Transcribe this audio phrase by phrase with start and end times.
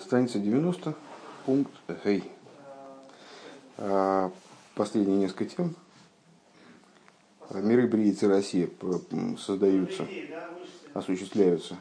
[0.00, 0.94] Страница 90,
[1.44, 1.72] пункт
[2.04, 2.30] Гей.
[4.74, 5.74] Последние несколько тем.
[7.50, 8.70] Миры Бриицы России
[9.38, 10.06] создаются,
[10.94, 11.76] осуществляются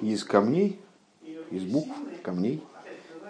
[0.00, 0.80] из камней,
[1.50, 1.90] из букв,
[2.22, 2.62] камней,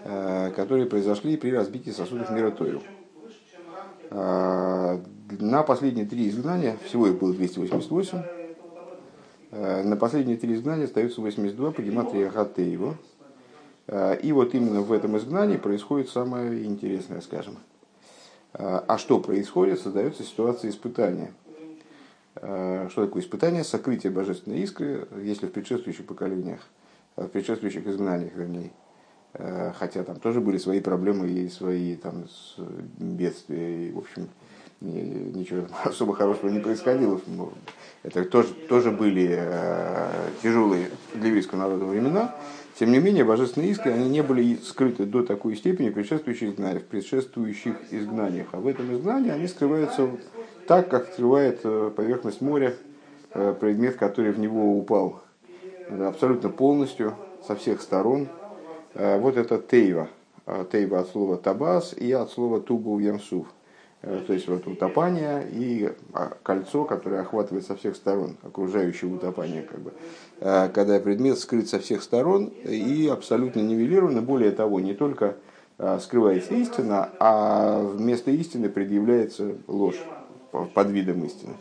[0.04, 2.82] а, которые произошли при разбитии сосудов мира Тойру.
[4.10, 5.00] А,
[5.30, 8.22] на последние три изгнания, всего их было 288,
[9.52, 12.96] а, на последние три изгнания остается 82 по гематрии Хатеева–
[13.88, 17.58] и вот именно в этом изгнании происходит самое интересное, скажем.
[18.58, 19.80] Э, а что происходит?
[19.80, 21.32] Создается ситуация испытания.
[22.36, 23.64] Э, что такое испытание?
[23.64, 26.60] Сокрытие божественной искры, если в предшествующих поколениях,
[27.16, 28.72] в предшествующих изгнаниях, вернее.
[29.78, 32.24] Хотя там тоже были свои проблемы и свои там,
[32.96, 34.30] бедствия, и, в общем,
[34.80, 37.20] ничего особо хорошего не происходило.
[38.02, 39.38] Это тоже, тоже были
[40.42, 42.34] тяжелые для еврейского народа времена.
[42.78, 46.82] Тем не менее, божественные искры, они не были скрыты до такой степени в предшествующих изгнаниях,
[46.82, 48.48] в предшествующих изгнаниях.
[48.52, 50.10] А в этом изгнании они скрываются
[50.66, 52.74] так, как скрывает э, поверхность моря
[53.32, 55.22] э, предмет, который в него упал.
[55.88, 57.14] Абсолютно полностью,
[57.46, 58.28] со всех сторон.
[58.92, 60.08] Э, вот это тейва.
[60.70, 63.46] Тейва от слова табас и от слова тубу ямсув.
[64.02, 69.62] Э, то есть вот утопание и а, кольцо, которое охватывает со всех сторон, окружающее утопание,
[69.62, 69.92] как бы,
[70.40, 75.36] э, когда предмет скрыт со всех сторон и абсолютно нивелирован, более того, не только
[75.78, 80.00] э, скрывается истина, а вместо истины предъявляется ложь
[80.52, 81.54] под видом истины.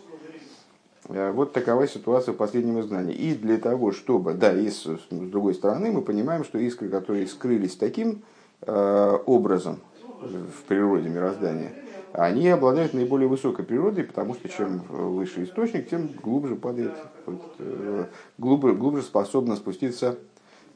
[1.08, 3.14] Вот такова ситуация в последнем изгнании.
[3.14, 7.28] И для того, чтобы, да, и с, с другой стороны, мы понимаем, что искры, которые
[7.28, 8.24] скрылись таким
[8.62, 9.82] э, образом
[10.22, 11.74] в природе мироздания–
[12.18, 16.94] они обладают наиболее высокой природой, потому что чем выше источник, тем глубже падает,
[17.60, 18.06] э,
[18.38, 20.18] глубже, глубже способно спуститься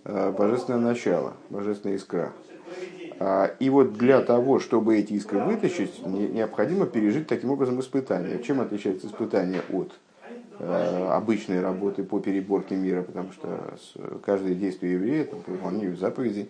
[0.03, 2.33] э, божественное начало, божественная искра.
[3.19, 8.43] А, и вот для того, чтобы эти искры вытащить, необходимо пережить таким образом испытание.
[8.43, 9.93] Чем отличается испытание от
[10.59, 13.77] э, обычной работы по переборке мира, потому что
[14.25, 16.49] каждое действие еврея, там, по выполнению заповедей,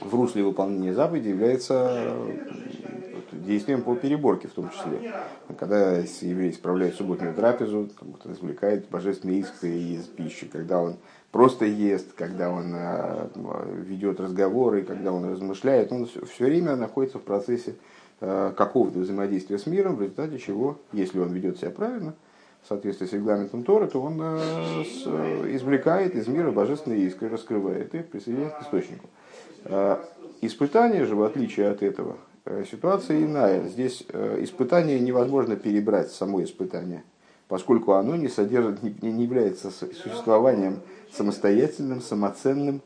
[0.00, 2.14] в русле выполнения заповеди является
[3.42, 5.12] действием по переборке в том числе.
[5.58, 10.96] Когда еврей справляет субботнюю трапезу, как будто извлекает божественные искры из пищи, когда он
[11.30, 13.28] просто ест, когда он э,
[13.84, 17.74] ведет разговоры, когда он размышляет, он все время находится в процессе
[18.20, 22.14] э, какого-то взаимодействия с миром, в результате чего, если он ведет себя правильно,
[22.62, 24.38] в соответствии с регламентом Тора, то он э,
[25.54, 29.08] извлекает из мира божественные искры, раскрывает их, присоединяет к источнику.
[30.40, 33.68] Испытание же, в отличие от этого, Э, ситуация иная.
[33.68, 37.04] Здесь э, испытание невозможно перебрать, само испытание,
[37.46, 40.80] поскольку оно не содержит, не является существованием
[41.12, 42.80] самостоятельным, самоценным,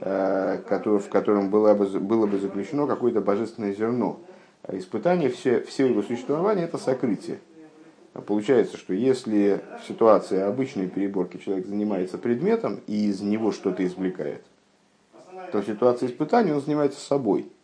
[0.00, 4.20] э, в котором было бы, было бы заключено какое-то божественное зерно.
[4.62, 7.40] А испытание, все, все его существование– это сокрытие.
[8.26, 14.42] Получается, что если в ситуации обычной переборки человек занимается предметом и из него что-то извлекает,
[15.52, 17.46] то в ситуации испытания он занимается собой–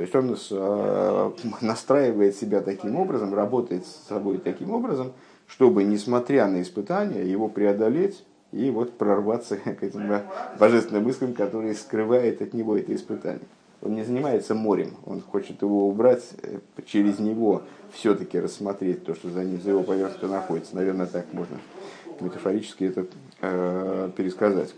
[0.00, 5.12] то есть он э, настраивает себя таким образом, работает с собой таким образом,
[5.46, 10.10] чтобы, несмотря на испытания, его преодолеть и вот прорваться к этим
[10.58, 13.46] божественным мыслям, которые скрывает от него это испытание.
[13.82, 17.60] Он не занимается морем, он хочет его убрать, э, через него
[17.92, 20.76] все-таки рассмотреть то, что за ним, за его поверхностью находится.
[20.76, 21.58] Наверное, так можно
[22.20, 23.06] метафорически это
[23.42, 24.74] э, пересказать.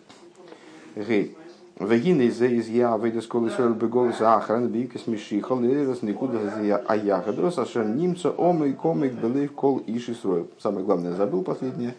[0.97, 1.37] Гей.
[1.85, 6.39] Вегины из из я выйду с колы соль беголы сахаран бикас мишихал лерас никуда
[6.87, 10.49] а я хадрос ашер немца омы комик белив кол иши срой.
[10.61, 11.95] Самое главное забыл последнее.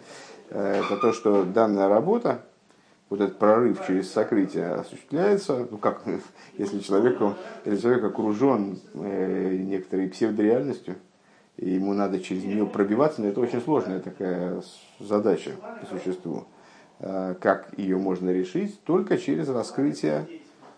[0.50, 2.42] Это то, что данная работа,
[3.10, 6.04] вот этот прорыв через сокрытие осуществляется, ну как,
[6.58, 7.20] если человек,
[7.66, 10.96] если человек окружен э, некоторой псевдореальностью,
[11.58, 14.62] и ему надо через нее пробиваться, но это очень сложная такая
[15.00, 15.52] задача
[15.82, 16.46] по существу.
[17.06, 20.26] Э, как ее можно решить, только через раскрытие,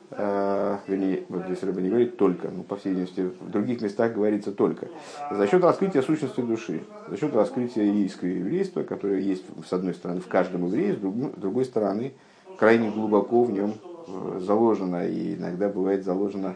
[0.10, 4.16] э, вернее, вот здесь рыба не говорит только, ну, по всей видимости, в других местах
[4.16, 4.88] говорится только,
[5.30, 10.20] за счет раскрытия сущности души, за счет раскрытия искры еврейства, которое есть, с одной стороны,
[10.20, 12.14] в каждом еврее, с другой стороны,
[12.58, 13.76] крайне глубоко в нем
[14.08, 16.56] э, заложено, и иногда бывает заложено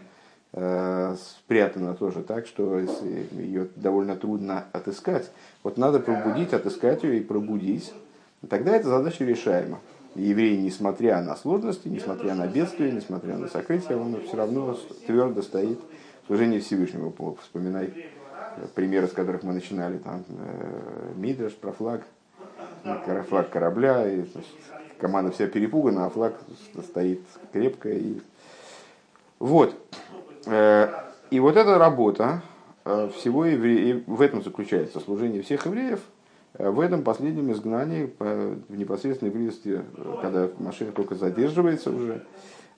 [0.52, 5.30] спрятано тоже так, что ее довольно трудно отыскать.
[5.62, 7.94] Вот надо пробудить, отыскать ее и пробудить,
[8.48, 9.80] тогда эта задача решаема.
[10.16, 15.80] еврей, несмотря на сложности, несмотря на бедствия, несмотря на сокрытие, он все равно твердо стоит
[16.24, 17.14] в служении Всевышнему.
[17.42, 17.94] Вспоминай
[18.58, 22.02] э, примеры, с которых мы начинали, там, э, Мидраш про флаг,
[23.28, 24.52] флаг корабля, и, значит,
[25.00, 26.36] команда вся перепугана, а флаг
[26.84, 27.22] стоит
[27.52, 27.90] крепко.
[27.90, 28.20] И...
[29.40, 29.76] Вот.
[30.48, 32.42] И вот эта работа
[32.84, 36.00] всего евреев, в этом заключается служение всех евреев,
[36.60, 39.82] в этом последнем изгнании, в непосредственной близости,
[40.22, 42.22] когда машина только задерживается уже,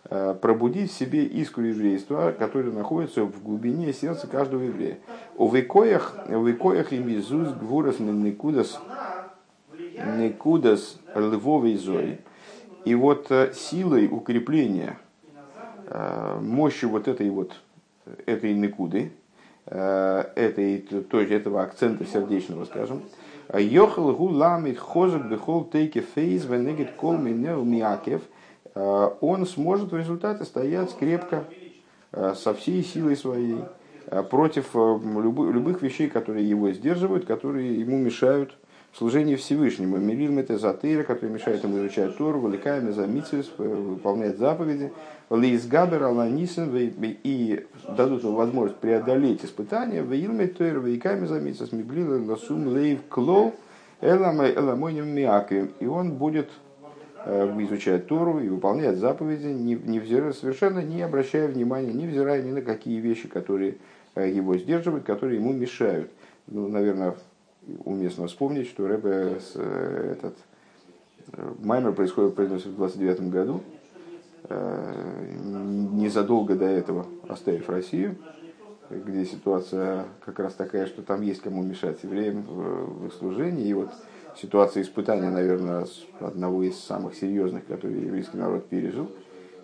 [0.10, 4.98] Э, пробудить в себе искру еврейства, которая находится в глубине сердца каждого еврея.
[5.38, 8.82] У векоях, у векоях им Иисус гвурас никудас,
[10.18, 12.20] никудас львовой зой.
[12.84, 14.98] И вот э, силой укрепления,
[15.86, 17.54] э, мощью вот этой вот,
[18.26, 19.12] этой никуды,
[19.66, 23.04] этой, то есть этого акцента сердечного, скажем,
[23.54, 28.22] Йохал гу ламит хозак бехол тейке фейз венегет кол минер миакев–
[28.74, 31.46] Э, он сможет в результате стоять крепко
[32.12, 33.60] э, со всей силой своей
[34.08, 38.58] э, против любых вещей, которые его сдерживают, которые ему мешают
[38.92, 39.98] в служении Всевышнему.
[39.98, 44.92] Мирил Метезатыра, который мешает ему изучать Тору, Валикаем Замитсис, выполнять заповеди,
[45.30, 47.66] Лейс Габер, Аланисен, и
[47.96, 53.54] дадут ему возможность преодолеть испытания, Веил Метойр, Валикаем Замитсис, Миблил, Ласум, Лейв, Клоу,
[54.02, 55.72] Эламойним Миаким.
[55.80, 56.50] И он будет
[57.24, 62.42] Э, изучает Тору и выполняет заповеди, не, не взирая, совершенно не обращая внимания, не взирая
[62.42, 63.78] ни на какие вещи, которые
[64.16, 66.10] э, его сдерживают, которые ему мешают.
[66.48, 67.16] Ну, наверное,
[67.86, 70.36] уместно вспомнить, что Рэбе э, этот
[71.60, 73.62] Маймер происходит, произносит в 29 году,
[74.50, 78.18] незадолго до этого оставив Россию,
[78.90, 83.68] где ситуация как раз такая, что там есть кому мешать евреям в их служении.
[83.68, 83.92] И вот
[84.36, 85.86] ситуация испытания, наверное,
[86.20, 89.12] одного из самых серьезных, которые еврейский народ пережил,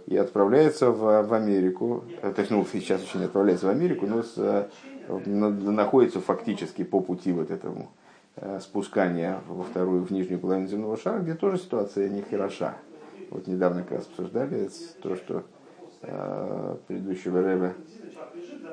[0.06, 4.24] и отправляется в, в Америку, э, то есть, ну, сейчас не отправляется в Америку, но
[4.24, 4.68] с, э,
[5.08, 7.90] находится фактически по пути вот этому
[8.36, 12.76] э, спускания во вторую, в нижнюю половину земного шара, где тоже ситуация не хороша.
[13.30, 14.70] Вот недавно как раз обсуждали
[15.02, 15.44] то, что
[16.02, 17.74] э, предыдущего Рэба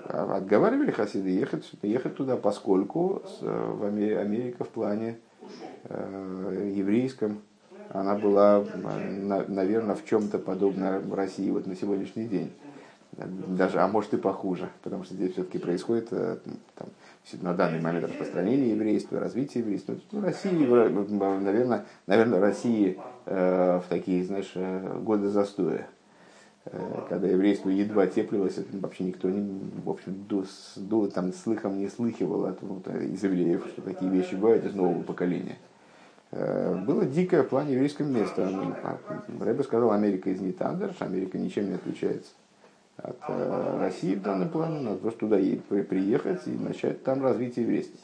[0.08, 5.19] отговаривали хасиды ехать, ехать туда, поскольку с, в Америка в плане
[5.87, 7.42] Э, еврейском,
[7.90, 8.64] она была,
[9.48, 12.52] наверное, в чем-то подобна России вот на сегодняшний день.
[13.16, 16.38] Даже, а может и похуже, потому что здесь все-таки происходит э,
[16.75, 16.88] там,
[17.43, 19.94] на данный момент распространение еврейства, развитие еврейства.
[20.11, 24.52] В России, наверное, наверное, России э, в такие, знаешь,
[25.02, 25.87] годы застоя,
[27.08, 30.44] когда еврейство едва теплилось, вообще никто не, в общем, до,
[30.76, 35.02] до, там, слыхом не слыхивал от, вот, из евреев, что такие вещи бывают из нового
[35.02, 35.58] поколения.
[36.32, 38.49] Э, было дикое в плане еврейского места.
[38.82, 38.99] А,
[39.38, 42.31] Рэбе сказал, Америка из Нитандер, Америка ничем не отличается
[42.96, 47.99] от э, России в данном плане, надо просто туда приехать и начать там развитие еврейства.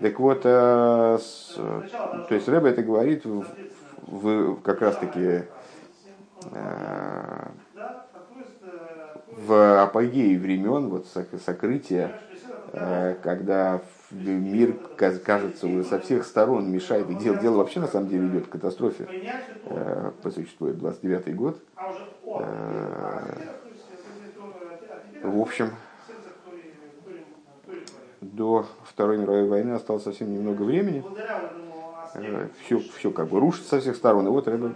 [0.00, 3.44] Так вот, э, с, то есть Рэбе это говорит в,
[4.06, 5.44] в, как раз таки
[9.30, 11.06] в апогее времен, вот
[11.44, 12.12] сокрытия,
[13.22, 13.80] когда
[14.10, 17.10] мир, кажется, уже со всех сторон мешает.
[17.10, 19.08] И дело, дело вообще на самом деле идет к катастрофе.
[19.64, 21.62] Э, по существу 29-й год.
[25.22, 25.70] Э, в общем,
[28.20, 31.04] до Второй мировой войны осталось совсем немного времени.
[32.64, 34.26] Все, все как бы рушится со всех сторон.
[34.26, 34.72] И вот Рэбе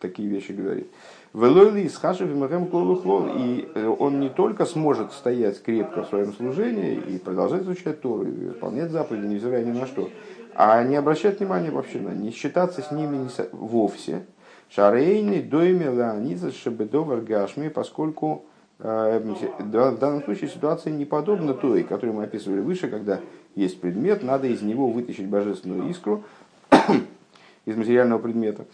[0.00, 0.88] такие вещи говорит.
[1.32, 6.94] Велойли из Хашев и И э, он не только сможет стоять крепко в своем служении
[6.94, 10.08] и продолжать изучать Тору, и выполнять заповеди, невзирая ни на что,
[10.54, 14.24] а не обращать внимания вообще на, не считаться с ними не со, вовсе.
[14.70, 22.14] Шарейный дойме леониза шебедовар гашми, поскольку э, в данном случае ситуация не подобна той, которую
[22.14, 23.20] мы описывали выше, когда
[23.54, 26.24] есть предмет, надо из него вытащить божественную искру
[27.66, 28.64] из материального предмета.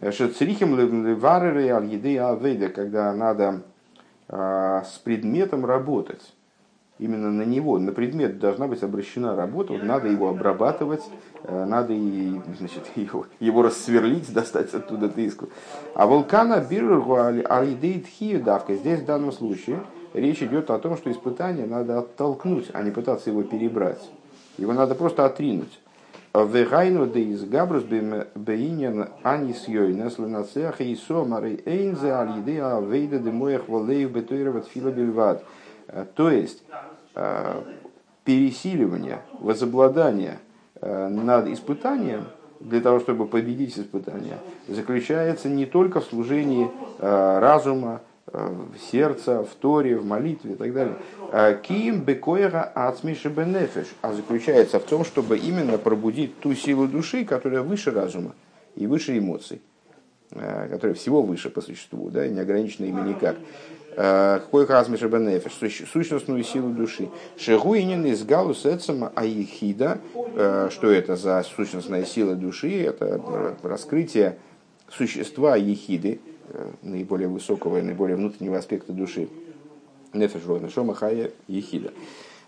[0.00, 3.62] Шецрихим левареры аль еды авейда, когда надо
[4.28, 6.34] а, с предметом работать.
[6.98, 11.02] Именно на него, на предмет должна быть обращена работа, вот надо его обрабатывать,
[11.42, 15.50] э, надо и, значит, его, его рассверлить, достать оттуда иску.
[15.94, 18.06] А вулкана бирургу аль-идеит
[18.42, 18.76] давка.
[18.76, 19.80] Здесь в данном случае
[20.14, 24.10] речь идет о том, что испытание надо оттолкнуть, а не пытаться его перебрать.
[24.56, 25.78] Его надо просто отринуть.
[26.34, 32.12] Вегайну де из габрус бейнин анис йойнес ленацех и сомары эйнзе.
[36.14, 36.62] То есть,
[38.24, 40.38] пересиливание, возобладание
[40.80, 42.26] над испытанием,
[42.58, 49.96] для того, чтобы победить испытание, заключается не только в служении разума, в сердце, в Торе,
[49.96, 50.96] в молитве и так далее.
[51.62, 57.62] Ким бекоера ацмиши бенефиш, а заключается в том, чтобы именно пробудить ту силу души, которая
[57.62, 58.34] выше разума
[58.74, 59.60] и выше эмоций.
[60.30, 63.36] Которая всего выше по существу, да, не ограничена ими никак.
[63.94, 67.08] Какой хазмиш бенефиш, сущностную силу души.
[67.38, 69.98] Шегуинин из галус эцема аихида,
[70.70, 74.36] что это за сущностная сила души, это раскрытие
[74.90, 76.20] существа ехиды,
[76.82, 79.28] наиболее высокого и наиболее внутреннего аспекта души.
[80.12, 80.42] Нефеш
[80.72, 81.92] Шома Хая Ехида.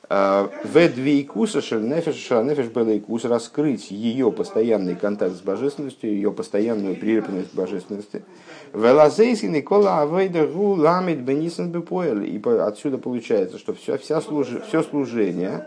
[0.08, 7.54] В двейкуса нефеш нефеш белейкус раскрыть ее постоянный контакт с божественностью, ее постоянную прилепленность к
[7.54, 8.24] божественности.
[8.72, 12.24] Велазейский Никола Авейда Гу Ламит Бенисен Бепоэль.
[12.24, 15.66] И отсюда получается, что все, вся служи, все служение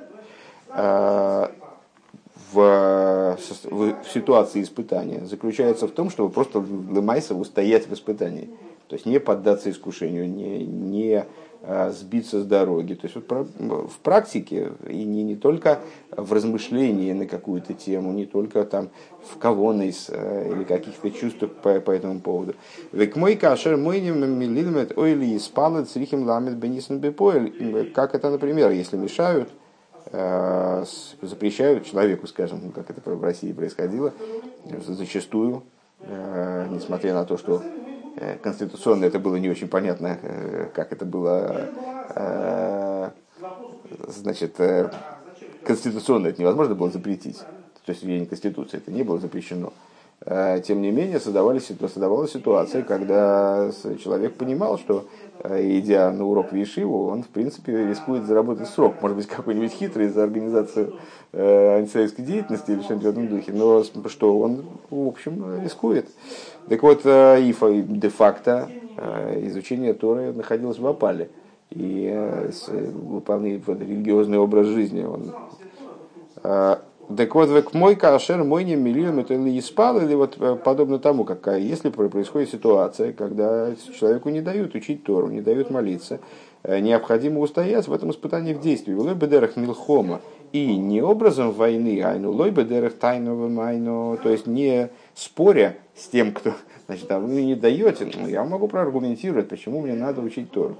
[0.69, 1.51] в,
[2.51, 3.37] в,
[3.71, 8.49] в ситуации испытания заключается в том, чтобы просто лымайся устоять в испытании.
[8.87, 12.95] То есть не поддаться искушению, не, не Э, сбиться с дороги.
[12.95, 18.25] То есть вот в практике, и не, не только в размышлении на какую-то тему, не
[18.25, 18.89] только там
[19.23, 22.55] в колоннейс э, или каких-то чувствах по, по этому поводу.
[22.91, 27.91] Век мой кашер мой милилмет ойли испалет срихим ламет бенисен бепоэль.
[27.91, 29.49] Как это, например, если мешают,
[30.07, 30.83] э,
[31.21, 34.13] запрещают человеку, скажем, ну, как это в России происходило,
[34.87, 35.63] зачастую,
[36.71, 37.90] несмотря на то, что Э,
[38.41, 41.67] конституционно это было не очень понятно, э, как это было,
[42.15, 43.09] э,
[44.07, 44.57] значит,
[45.63, 47.39] конституционно это невозможно было запретить.
[47.85, 49.73] То есть, не Конституции это не было запрещено.
[50.63, 53.71] Тем не менее, создавалась ситуация, когда
[54.03, 55.07] человек понимал, что,
[55.43, 58.95] идя на урок в Ешиву, он, в принципе, рискует заработать срок.
[59.01, 60.95] Может быть, какой-нибудь хитрый за организацию
[61.33, 66.07] антисоветской деятельности или что-нибудь в этом духе, но что он, в общем, рискует.
[66.69, 71.29] Так вот, э, ифа де-факто э, изучение Торы находилось в опале.
[71.69, 72.51] И э,
[72.93, 75.03] выполняет религиозный образ жизни.
[75.03, 75.33] Он,
[77.17, 81.23] так вот, к мой кашер, мой не миллион, это или испал, или вот подобно тому,
[81.23, 86.19] как если происходит ситуация, когда человеку не дают учить Тору, не дают молиться,
[86.63, 88.93] необходимо устоять в этом испытании в действии.
[88.93, 90.21] Лой бедерах милхома.
[90.51, 96.09] И не образом войны, а ну лой бедерах тайного майно, то есть не споря с
[96.09, 96.53] тем, кто,
[96.87, 100.75] значит, а вы не даете, ну, я могу проаргументировать, почему мне надо учить Тору.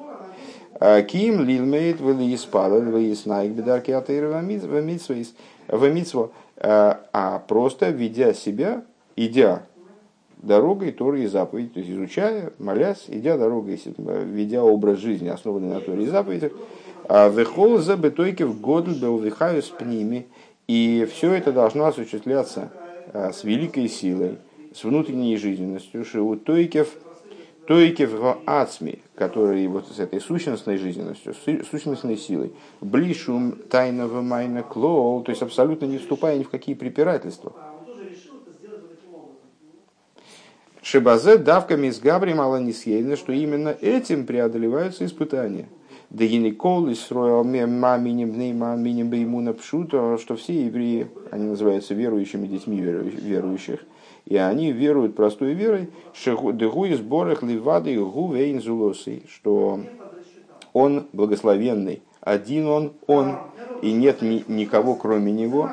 [0.73, 4.29] А, Ким лилмейт вели испада, вели снайк бедарки атеира
[5.67, 8.83] в митсво, а, а просто ведя себя,
[9.15, 9.63] идя
[10.37, 15.81] дорогой Торы и заповеди, то есть изучая, молясь, идя дорогой, ведя образ жизни, основанный на
[15.81, 16.51] Торе и заповедях,
[17.09, 18.91] вехол за бетойки в году
[19.61, 20.27] с пними,
[20.67, 22.71] и все это должно осуществляться
[23.13, 24.37] с великой силой,
[24.73, 26.35] с внутренней жизненностью, шиу
[27.71, 32.51] тойкев, тойкев ацми, который вот с этой сущностной жизненностью, сущностной силой,
[32.81, 37.53] блишум тайного майна клоу, то есть абсолютно не вступая ни в какие препирательства.
[40.81, 42.33] Шибазе давками с Габри
[42.73, 45.69] съедено, что именно этим преодолеваются испытания.
[46.09, 52.47] Да гинекол и строил маминим бней маминим беймуна пшута, что все евреи, они называются верующими
[52.47, 53.79] детьми верующих,
[54.31, 59.81] и они веруют простой верой, дегу из борах ливады гу зулосы, что
[60.71, 63.35] он благословенный, один он, он,
[63.81, 65.71] и нет ни, никого кроме него.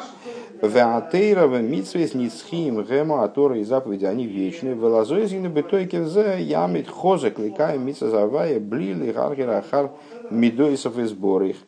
[0.61, 4.75] Веатейрова митсвес ницхим гема атора и заповеди, они вечные.
[4.75, 9.93] Велазойзины бетойки за ямит хозек ликая митса завая блили гаргера ахар
[10.33, 11.59] мидоисов и сборых.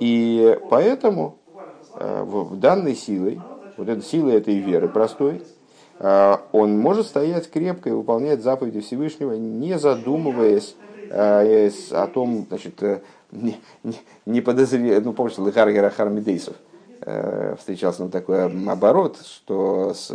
[0.00, 1.36] И поэтому
[1.94, 3.40] э, в данной силой,
[3.76, 5.42] вот этой силой этой веры простой,
[6.00, 10.74] он может стоять крепко и выполнять заповеди Всевышнего, не задумываясь
[11.10, 16.56] э, о том, значит, э, не, не, не подозревая, ну, помните, Лыхаргера Хармидейсов,
[17.58, 20.08] встречался на такой оборот, что с,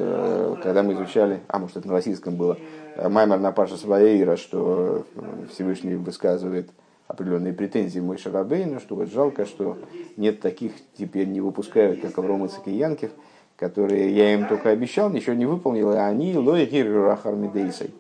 [0.62, 2.58] когда мы изучали, а может это на российском было,
[2.96, 5.04] Маймер на Паша Сваэйра, что
[5.52, 6.70] Всевышний высказывает
[7.08, 9.78] определенные претензии Мой Шарабейну, что вот жалко, что
[10.18, 13.12] нет таких, теперь не выпускают, как Авром Ицек и Янкев,
[13.58, 17.92] которые я им только обещал, ничего не выполнил, и они лоихиррахармидейсой.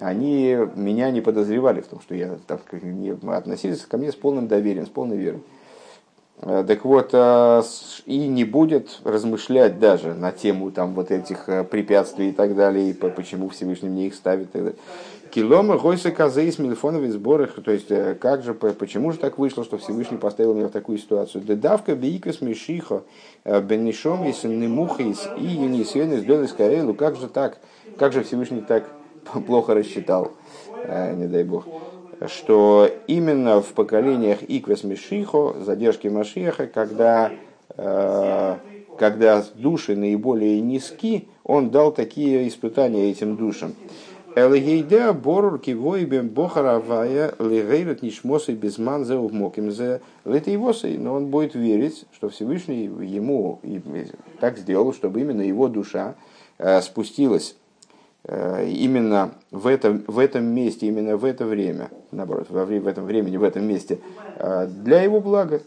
[0.00, 4.48] Они меня не подозревали в том, что я так, не относились ко мне с полным
[4.48, 5.42] доверием, с полной верой.
[6.44, 7.62] Э, так вот, э,
[8.06, 12.90] и не будет размышлять даже на тему там, вот этих э, препятствий и так далее,
[12.90, 14.48] и почему Всевышний мне их ставит.
[15.30, 17.54] Килома гойса козы из мельфоновых сборах.
[17.64, 21.42] То есть, как же, почему же так вышло, что Всевышний поставил меня в такую ситуацию?
[21.42, 23.02] Дедавка бейкас мишиха
[23.44, 26.92] бенишом из немухис и юнисвен из долы скорелу.
[26.92, 27.58] Как же так?
[27.96, 28.84] Как же Всевышний так
[29.46, 30.32] плохо рассчитал?
[30.86, 31.64] Не дай бог
[32.28, 37.32] что именно в поколениях Иквес Мишихо, задержки Машиха, когда,
[38.98, 43.72] когда души наиболее низки, он дал такие испытания этим душам.
[44.34, 44.54] Но
[51.14, 53.60] он будет верить, что Всевышний ему
[54.40, 56.14] так сделал, чтобы именно его душа
[56.56, 57.54] э, спустилась э,
[58.28, 63.42] именно в этом, в этом месте, именно в это время, наоборот, в этом времени, в
[63.42, 63.98] этом месте,
[64.36, 65.60] э, для его блага.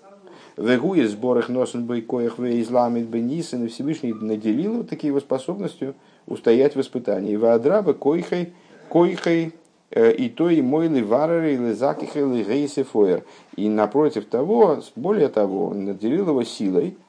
[0.56, 5.96] Вегу из сборах носен бойкоях в изламит бенисен, и Всевышний наделил вот такие его способностью
[6.28, 7.36] устоять в испытании.
[7.36, 8.54] Ваадраба койхой,
[8.88, 9.54] койхой
[9.92, 13.26] э, и то и мой ли варары или закихи или гейси фойер.
[13.58, 17.05] И напротив того, более того, он наделил его силой э,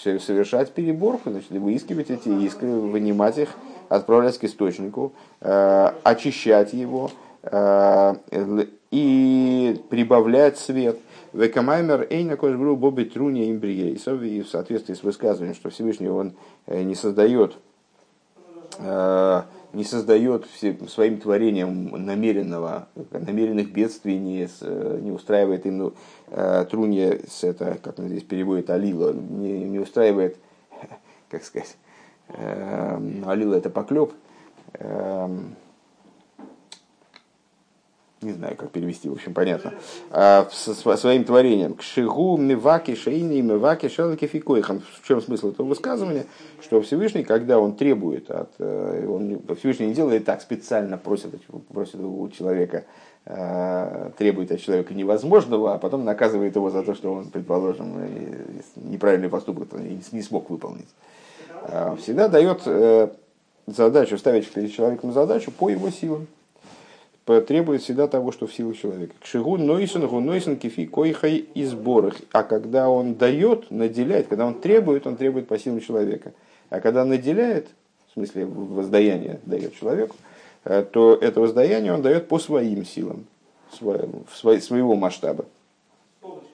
[0.00, 3.50] совершать переборку, значит, выискивать эти искры, вынимать их,
[3.88, 7.10] отправлять к источнику, э, очищать его
[8.90, 10.98] и прибавлять свет–
[11.32, 16.32] Векамаймер Эйна Кошбру Боби Труни Имбриейсов, и в соответствии с высказыванием, что Всевышний он
[16.66, 17.54] э, не создает,
[18.78, 20.46] э, не создает
[20.88, 25.92] своим творением намеренного, намеренных бедствий, не, э, не устраивает им ну,
[26.70, 30.36] Трунья, это, как он здесь переводит, Алила, не, не устраивает,
[31.30, 31.76] как сказать,
[32.28, 34.12] Алила это поклеп,
[38.22, 39.72] не знаю, как перевести, в общем, понятно,
[40.10, 41.74] а, со своим творением.
[41.74, 44.82] К шигу миваки шейни миваки шелки фикойхан.
[45.00, 46.26] В чем смысл этого высказывания?
[46.60, 51.30] Что Всевышний, когда он требует, от, э, он, Всевышний не делает так, специально просит,
[51.72, 52.84] просит у человека,
[53.24, 57.94] э, требует от человека невозможного, а потом наказывает его за то, что он, предположим,
[58.76, 60.88] неправильный поступок не смог выполнить.
[61.62, 63.08] А, всегда дает э,
[63.66, 66.26] задачу, ставить перед человеком задачу по его силам
[67.40, 69.14] требует всегда того, что в силах человека.
[69.20, 71.68] Кшигу нойсен гу нойсен кефи койхай и.
[72.32, 76.32] А когда он дает, наделяет, когда он требует, он требует по силам человека.
[76.70, 77.68] А когда наделяет,
[78.08, 80.16] в смысле воздаяние дает человеку,
[80.64, 83.26] э, то это воздаяние он дает по своим силам,
[83.70, 85.44] своего масштаба,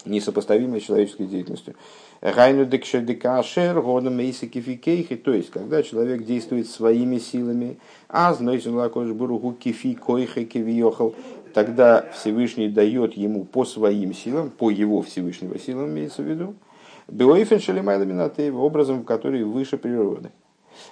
[0.06, 1.74] несопоставимой человеческой деятельностью.
[2.22, 9.52] Гайну декшедекашер годом кейхи, то есть, когда человек действует своими силами, а значит лакош буругу
[9.52, 11.14] кифи койхи кивиохал,
[11.52, 16.54] тогда Всевышний дает ему по своим силам, по его Всевышнего силам имеется в виду,
[17.08, 18.04] Белойфен шалимайла
[18.56, 20.30] образом, который выше природы.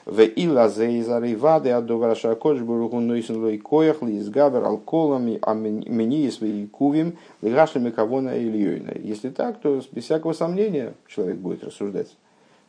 [0.07, 6.31] В илазе из аривады адовара шакош бургу нойсен лой коях ли изгавер алколами а мени
[6.31, 8.93] свои кувим лигашами кавона ильёйна.
[8.99, 12.15] Если так, то без всякого сомнения человек будет рассуждать,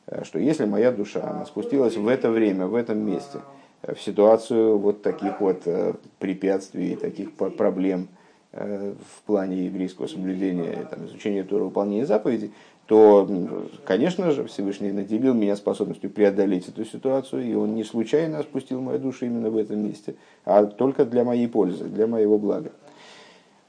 [0.08, 3.39] э, что если моя душа она спустилась в это время, в этом месте,
[3.82, 8.08] э, в ситуацию вот таких вот э, препятствий, таких проблем
[8.54, 12.54] в плане еврейского соблюдения, там, изучения Тора, выполнения заповедей,
[12.88, 13.28] то,
[13.84, 19.00] конечно же, Всевышний наделил меня способностью преодолеть эту ситуацию, и он не случайно спустил мою
[19.00, 22.71] душу именно в этом месте, а только для моей пользы, для моего блага.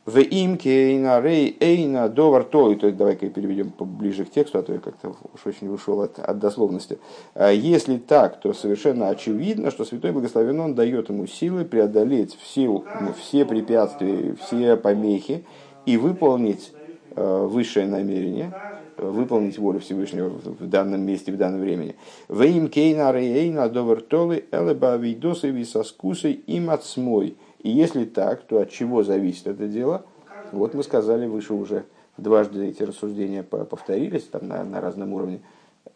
[0.05, 4.63] В имке эйна рей эйна довар то, и то давай-ка переведем поближе к тексту, а
[4.63, 6.99] то я как-то уж очень ушел от, от дословности.
[7.35, 12.85] А если так, то совершенно очевидно, что Святой Благословен Он дает ему силы преодолеть все,
[13.19, 15.45] все препятствия, все помехи
[15.87, 16.73] и выполнить
[17.17, 18.53] э, высшее намерение,
[18.97, 21.97] выполнить волю Всевышнего в данном месте, в данном времени.
[22.29, 27.37] Вейм кейна рейна довертолы элеба видосы висоскусы им отсмой.
[27.63, 30.05] И если так, то от чего зависит это дело?
[30.53, 31.85] Вот мы сказали выше уже,
[32.17, 35.41] дважды эти рассуждения повторились там на, на разном уровне,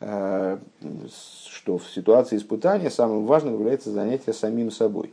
[0.01, 0.59] э,
[1.49, 5.13] что в ситуации испытания самым важным является занятие самим собой.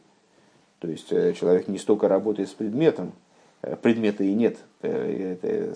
[0.80, 3.14] То есть э, человек не столько работает с предметом,
[3.62, 4.58] предмета и нет.
[4.82, 5.76] Э, это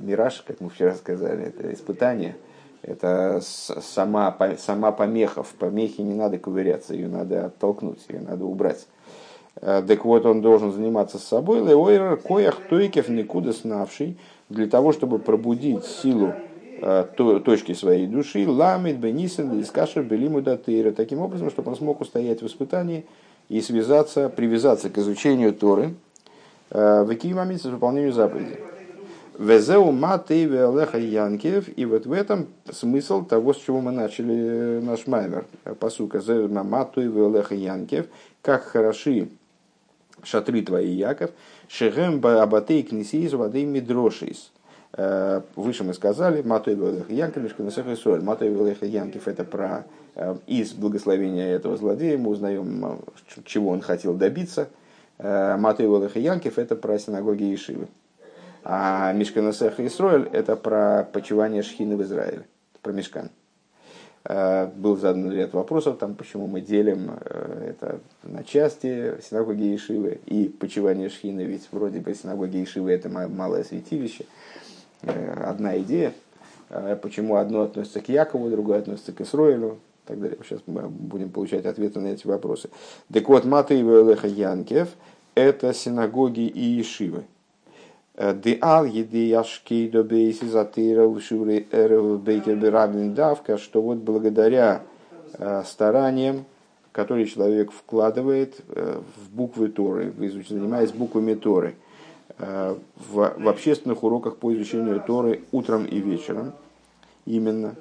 [0.00, 2.36] мираж, как мы вчера сказали, это испытание.
[2.82, 5.42] Это сама, сама помеха.
[5.42, 8.86] В помехе не надо ковыряться, ее надо оттолкнуть, ее надо убрать.
[9.56, 11.60] Э, так вот, он должен заниматься собой.
[11.60, 16.34] Леойр коях тойкев никуда снавший, для того, чтобы пробудить силу
[16.78, 22.46] точки своей души, ламит, бенисен, искашер, белиму датыра, таким образом, чтобы он смог устоять в
[22.46, 23.06] испытании
[23.48, 26.05] и связаться, привязаться к изучению Торы, Э,
[26.70, 28.58] в Киевамит с выполнению заповедей.
[29.38, 31.68] Везеу маты велеха янкев.
[31.76, 35.44] И вот в этом смысл того, с чего мы начали э, наш маймер.
[35.78, 38.06] Посука зеу мату велеха янкев.
[38.40, 39.28] Как хороши
[40.22, 41.32] шатры твои, Яков.
[41.68, 44.52] Шехем абатей кнесиз воды мидрошис.
[44.94, 48.22] Э, выше мы сказали, Матой Велеха Янкев, Мишканасеха и Соль.
[48.22, 49.84] Матой Велеха Янкев это про
[50.46, 52.16] из благословения этого злодея.
[52.16, 53.00] Мы узнаем,
[53.44, 54.84] чего он хотел добиться– Э,
[55.18, 57.88] Матей Волых и Янкев это про синагоги Ишивы.
[58.64, 62.46] А Мишканасеха Исроэль это про почивание Шхины в Израиле,
[62.82, 63.30] про Мишкан.
[64.24, 71.08] Был задан ряд вопросов, там, почему мы делим это на части синагоги Ишивы и почивание
[71.08, 74.24] Шхины, ведь вроде бы синагоги Ишивы это малое святилище.
[75.02, 76.12] Одна идея,
[77.02, 80.38] почему одно относится к Якову, другое относится к Исроилю, и так далее.
[80.44, 82.70] Сейчас мы будем получать ответы на эти вопросы.
[83.12, 84.88] Так вот, Матей Велеха Янкев–
[85.34, 87.24] это синагоги и Ишивы.
[88.16, 92.56] Деал еды яшки до бейси затыра шуры эров бейкер
[93.14, 94.82] давка, что вот благодаря
[95.34, 96.46] э, стараниям,
[96.92, 100.14] которые человек вкладывает э, в буквы Торы,
[100.48, 101.74] занимаясь буквами Торы,
[102.38, 102.74] э,
[103.10, 106.52] в, в общественных уроках по изучению Торы утром и вечером,
[107.26, 107.74] именно,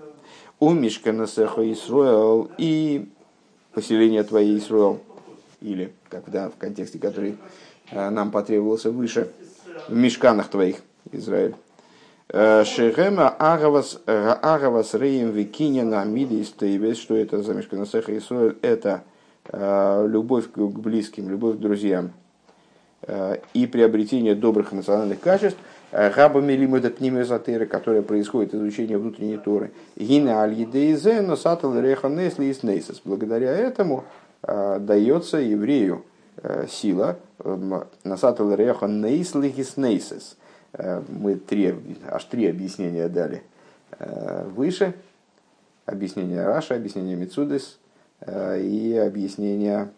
[0.66, 3.10] у Мишкана Сеха Исруэл и
[3.74, 5.00] поселение твоей Исруэл,
[5.62, 7.38] или, как да, в контексте, который
[7.92, 9.32] нам потребовался выше–
[9.88, 10.78] в мешканах твоих,
[11.12, 11.56] Израиль.
[12.30, 19.04] Э, Шехема Агавас Агавас Рейм Викинина Миди Стейвес, что это за Мешканасеха Исраиль, это
[19.50, 22.14] э, любовь к близким, любовь к друзьям
[23.04, 25.60] э, и приобретение добрых национальных качеств,
[26.16, 29.72] Габами лимуда пнимезатеры, которое происходит изучение внутренней Торы.
[29.96, 34.04] Гина аль едейзе, но сатал реха несли и Благодаря этому
[34.42, 36.04] дается еврею
[36.68, 37.18] сила
[38.04, 40.38] Насатал Реха Нейс Лихис Нейсес.
[40.74, 41.76] Э, мы три,
[42.10, 43.44] аж три объяснения дали
[44.00, 44.94] э, выше.
[45.86, 47.78] Объяснение Раша, объяснение Мицудес
[48.22, 49.90] э, и объяснение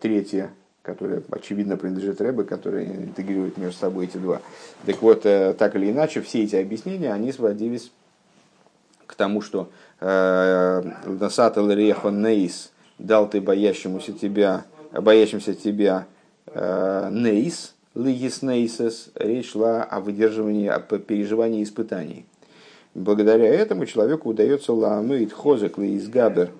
[0.00, 0.50] третье,
[0.88, 4.40] которое очевидно принадлежит Рэбе, которое интегрирует между собой эти два.
[4.86, 7.92] Так вот, так или иначе, все эти объяснения, они сводились
[9.06, 9.70] к тому, что
[10.00, 16.06] Насатал Реха Нейс дал ты боящемуся тебя, боящимся тебя
[16.54, 22.26] Э, нейс, лигис нейсес, речь шла о выдерживании, о переживании испытаний.
[22.94, 26.50] Благодаря этому человеку удается ламыт хозек лиис габер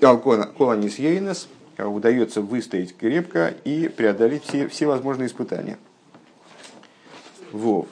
[0.00, 5.78] колонис ейнес, удается выстоять крепко и преодолеть все, все возможные испытания.
[7.52, 7.86] Вов.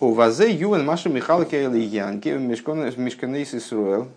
[0.00, 4.08] У вазе ювен маша Михалки Янки Мишканейс Исруэл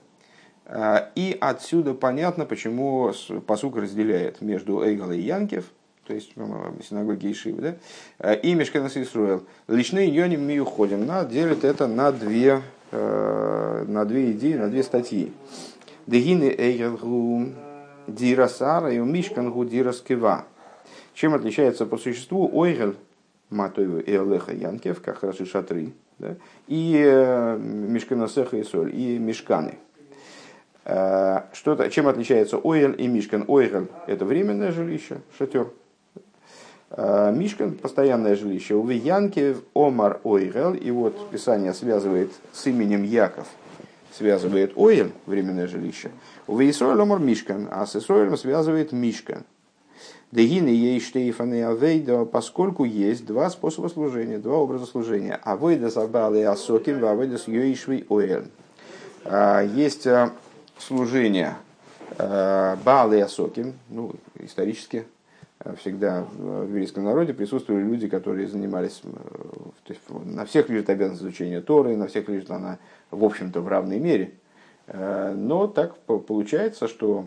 [0.69, 3.13] а, и отсюда понятно, почему
[3.45, 5.63] посук разделяет между Эйгал и Янкев,
[6.05, 6.33] то есть
[6.87, 7.75] синагоги Ишивы, да,
[8.19, 9.43] а, и Мешкенес Исруэл.
[9.69, 14.83] Личные йоним мы уходим, на, делит это на две, э, на две идеи, на две
[14.83, 15.31] статьи.
[16.05, 16.97] Дегины Эйгал
[18.07, 20.45] Дирасара и Мишкангу Дираскева.
[21.13, 22.95] Чем отличается по существу Ойгел
[23.49, 26.35] Матоеву и Олеха Янкев, как хороши шатры, да,
[26.67, 29.77] и э, Мишканасеха и Соль, и Мешканы–
[30.89, 33.43] Э, что-то, чем отличается Оэль и Мишкан?
[33.49, 35.67] Оэль– это временное жилище, шатер.
[36.91, 38.75] Э, Мишкан– постоянное жилище.
[38.75, 43.47] У Янке Омар Ойгел, и вот Писание связывает с именем Яков,
[44.17, 46.11] связывает Оэль, временное жилище.
[46.47, 49.43] У Исроэль Мишкан, а с Исроэлем связывает Мишкан.
[50.31, 55.39] Дегины ей штейфаны авейда, поскольку есть два способа служения, два образа служения.
[55.43, 58.47] Авейда забалы асоким, авейда с йоишвей оэль.
[59.23, 60.07] Э, есть
[60.79, 61.57] служения
[62.17, 65.05] э, Баалы и Асоки, ну, исторически
[65.79, 71.23] всегда в еврейском народе присутствовали люди, которые занимались, э, то есть на всех лежит обязанность
[71.23, 72.77] изучения Торы, на всех лежит она,
[73.11, 74.33] в общем-то, в равной мере.
[74.89, 77.25] Но так получается, что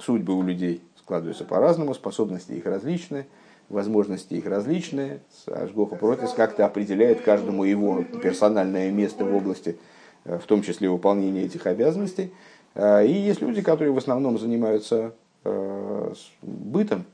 [0.00, 3.26] судьбы у людей складываются по-разному, способности их различны,
[3.68, 5.20] возможности их различные.
[5.46, 9.78] Ашгоха Протис как-то определяет каждому его персональное место в области
[10.24, 12.32] в том числе выполнение этих обязанностей.
[12.76, 15.14] И есть люди, которые в основном занимаются
[15.44, 16.12] э,
[16.42, 17.04] бытом,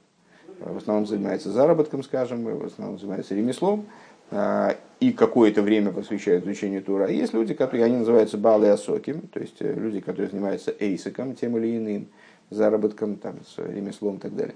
[0.64, 3.87] в основном занимаются заработком, скажем, в основном занимаются ремеслом,
[4.31, 7.09] а, и какое-то время посвящают изучению Тура.
[7.09, 11.57] Есть люди, которые, они называются Балы Асоким, то есть э, люди, которые занимаются эйсиком, тем
[11.59, 12.07] или иным,
[12.50, 14.55] заработком, там, с ремеслом и так далее.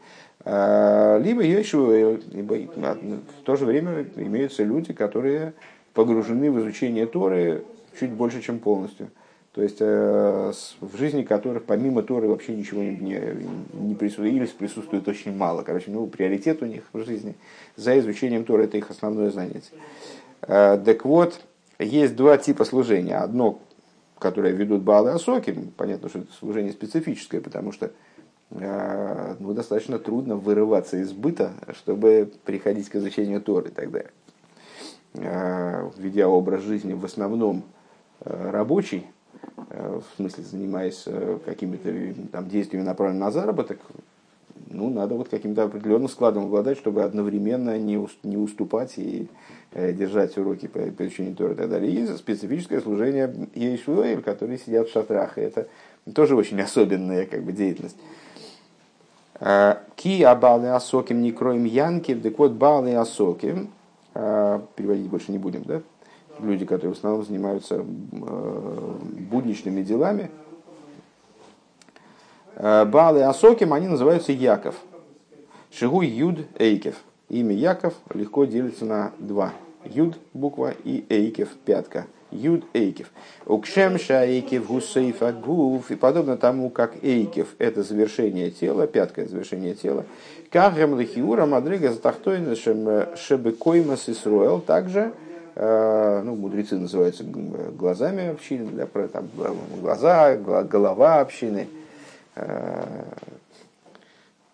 [1.25, 5.55] Либо еще, либо в то же время имеются люди, которые
[5.94, 7.64] погружены в изучение Торы
[7.99, 9.09] чуть больше, чем полностью.
[9.53, 13.19] То есть э, в жизни которых помимо Торы вообще ничего не,
[13.73, 15.63] не, присутствует, или присутствует очень мало.
[15.63, 17.35] Короче, ну, приоритет у них в жизни
[17.75, 19.73] за изучением Торы это их основное занятие.
[20.43, 21.41] Э, так вот,
[21.79, 23.17] есть два типа служения.
[23.17, 23.59] Одно,
[24.19, 27.91] которое ведут Баалы Асоки, понятно, что это служение специфическое, потому что
[28.51, 34.11] э, ну, достаточно трудно вырываться из быта, чтобы приходить к изучению Торы и так далее.
[35.15, 37.65] Ведя образ жизни в основном
[38.21, 39.07] рабочий,
[39.71, 41.91] в смысле занимаясь э, какими-то
[42.33, 43.79] там, действиями, направленными на заработок,
[44.71, 49.29] ну, надо вот каким-то определенным складом обладать, чтобы одновременно не, не уступать и
[49.73, 51.93] э, держать уроки по, изучению Тора и так далее.
[51.93, 55.38] И специфическое служение Ейшуэль, которые сидят в шатрах.
[55.38, 55.69] И это
[56.14, 57.97] тоже очень особенная как бы, деятельность.
[59.38, 63.71] Ки абалы асоким не кроем янки, так вот балы асоким,
[64.12, 65.81] переводить больше не будем, да?
[66.40, 68.96] Люди, которые в основном занимаются э,
[69.31, 70.31] будничными делами,
[72.59, 74.74] Э, Балы Асоким, они называются Яков.
[75.70, 76.96] Шигу Юд Эйкев.
[77.29, 79.53] Имя Яков легко делится на два.
[79.85, 82.07] Юд буква и Эйкев пятка.
[82.33, 83.11] Юд Эйкев.
[83.46, 85.92] Укшем Шаэйкев Гусейфа Гуф.
[85.92, 90.05] И подобно тому, как Эйкев– это завершение тела, пятка– завершение тела.
[90.51, 94.61] Кахем Лехиура Мадрига Затахтойна Шебекоймас Исруэл.
[94.61, 95.28] Также э,
[95.61, 99.29] ну, мудрецы называются глазами общины, да, там,
[99.81, 101.68] глаза, голова общины–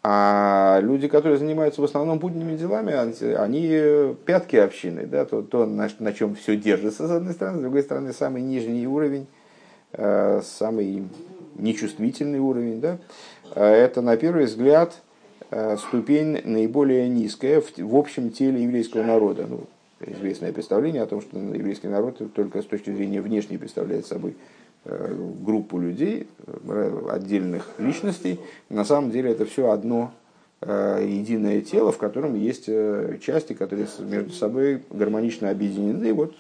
[0.07, 2.93] а люди, которые занимаются в основном будними делами,
[3.37, 7.61] они пятки общины, да, то, то на, на чем все держится, с одной стороны, с
[7.63, 9.27] другой стороны, самый нижний уровень,
[9.93, 11.05] э, самый
[11.55, 12.99] нечувствительный уровень, да,
[13.55, 14.93] э, это на первый взгляд
[15.51, 19.47] э, ступень наиболее низкая в, в общем теле еврейского народа.
[19.49, 19.61] Ну,
[20.07, 24.37] известное представление о том, что еврейский народ только с точки зрения внешней представляет собой
[24.87, 28.39] Э, группу людей, э, отдельных личностей.
[28.69, 30.13] На самом деле это все одно
[30.61, 32.67] э, единое тело, в котором есть
[33.23, 36.09] части, которые между собой гармонично объединены.
[36.09, 36.35] И вот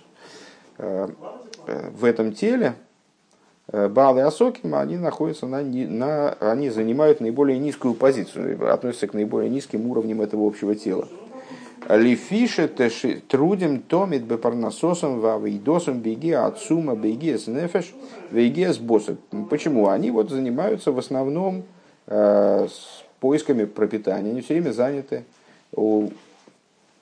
[0.76, 2.74] в этом теле
[3.68, 9.48] Баал и Асоким, они находятся на, на, они занимают наиболее низкую позицию, относятся к наиболее
[9.48, 11.08] низким уровням этого общего тела.
[11.88, 12.68] Лифише
[13.28, 17.92] трудим томит бепарнасосом вавейдосом беги отсума беги с нефеш
[18.30, 19.18] беги с боссом.
[19.50, 19.88] Почему?
[19.88, 21.64] Они вот занимаются в основном
[22.06, 24.30] э, с поисками пропитания.
[24.30, 25.24] Они все время заняты,
[25.72, 26.08] у,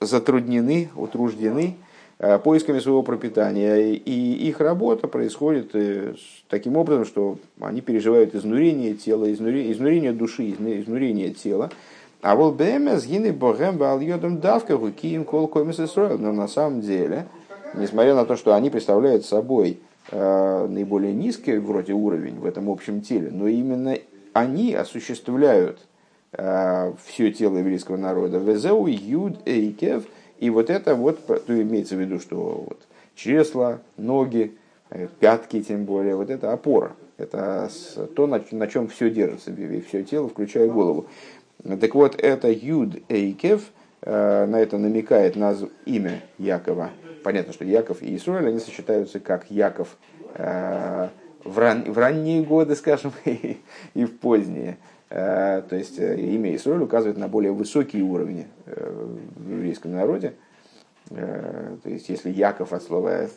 [0.01, 1.77] затруднены, утруждены
[2.19, 3.77] э, поисками своего пропитания.
[3.93, 6.15] И их работа происходит э,
[6.49, 11.71] таким образом, что они переживают изнурение тела, изнурение, изнурение души, изнурение тела.
[12.23, 17.27] А вот БМС гины богем вал йодом давка киим кол комис Но на самом деле,
[17.75, 19.81] несмотря на то, что они представляют собой
[20.13, 23.99] э, наиболее низкий вроде уровень в этом общем теле, но именно
[24.35, 25.81] они осуществляют
[26.33, 28.39] э, все тело еврейского народа.
[28.39, 30.05] Везеу юд эйкев.
[30.39, 32.79] И вот это вот, то имеется в виду, что вот
[33.17, 34.57] чресла, ноги,
[34.91, 36.93] э, пятки тем более, вот это опора.
[37.19, 37.69] Это
[38.17, 39.53] то, на, на чем все держится,
[39.87, 41.07] все тело, включая голову.
[41.63, 43.71] Так вот, это Юд Эйкев,
[44.03, 45.55] э, на это намекает на
[45.87, 46.91] имя Якова.
[47.23, 49.97] Понятно, что Яков и Исруэль, они сочетаются как Яков
[50.35, 51.09] э,
[51.45, 53.59] в, ран, в ранние годы, скажем, и,
[53.95, 54.79] и в поздние.
[55.09, 60.35] Э, то есть имя Исруэль указывает на более высокие уровни в еврейском народе.
[61.09, 63.29] То есть если Яков от слова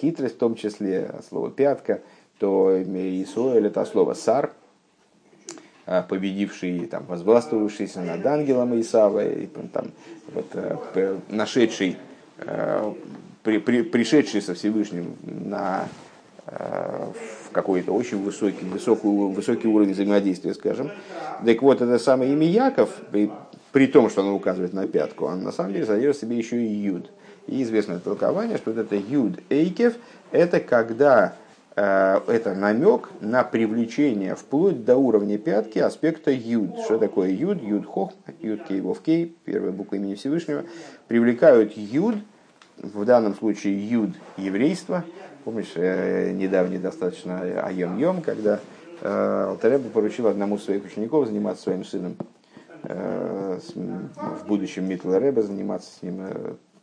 [0.00, 2.00] хитрость в том числе, от слова пятка,
[2.38, 4.52] то Исруэль это от слова сар,
[6.08, 9.90] победивший, там, возгластвовавшийся над ангелом Исава, и, там,
[10.32, 11.96] вот, э, нашедший,
[12.38, 12.92] э,
[13.42, 15.88] при, при, пришедший со Всевышним на
[16.50, 20.90] в какой-то очень высокий, высокий, высокий уровень взаимодействия, скажем.
[21.44, 23.30] Так вот, это самое имя Яков, при,
[23.70, 26.66] при том, что оно указывает на пятку, он на самом деле содержит себе еще и
[26.66, 27.10] Юд.
[27.48, 29.96] И известное толкование, что вот это Юд Эйкев,
[30.32, 31.47] это когда Э,
[31.78, 36.78] это намек на привлечение вплоть до уровня пятки аспекта юд.
[36.84, 37.62] Что такое юд?
[37.62, 40.64] Юд хох, юд кей вов кей, первая буква имени Всевышнего,
[41.06, 42.16] привлекают юд,
[42.78, 45.04] в данном случае юд еврейства.
[45.44, 48.60] Помнишь, э, недавний достаточно айом йом, когда
[49.00, 52.16] э, Алтареба поручил одному из своих учеников заниматься своим сыном
[52.82, 56.22] в будущем Митл Рэба заниматься с ним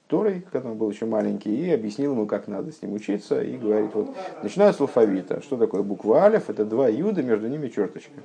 [0.08, 3.58] Торой, когда он был еще маленький, и объяснил ему, как надо с ним учиться, и
[3.58, 8.22] говорит, вот, начиная с алфавита, что такое буква Алиф, это два юда, между ними черточка.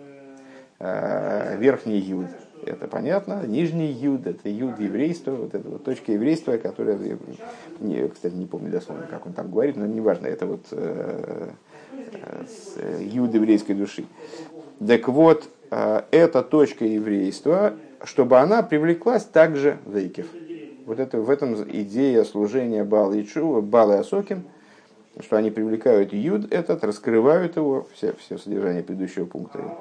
[0.78, 2.26] Э, верхний юд,
[2.66, 6.98] это понятно, нижний юд, это юд еврейства, вот эта вот точка еврейства, которая,
[7.80, 11.50] не, кстати, не помню дословно, как он там говорит, но неважно, это вот э,
[12.12, 14.04] э, юд еврейской души.
[14.86, 20.26] Так вот, эта точка еврейства, чтобы она привлеклась также Вейкев
[20.90, 24.42] вот это, в этом идея служения Бал и Чу, Бал и Асоким,
[25.20, 29.76] что они привлекают Юд этот, раскрывают его, все, все содержание предыдущего пункта,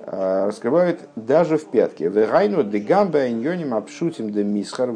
[0.00, 2.10] а, раскрывают даже в пятке.
[2.10, 4.90] Вегайну дегамба иньоним обшутим де мисхар